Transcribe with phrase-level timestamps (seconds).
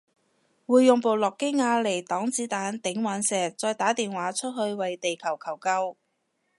[0.65, 5.95] 會用部諾基亞嚟擋子彈頂隕石再打電話出去為地球求救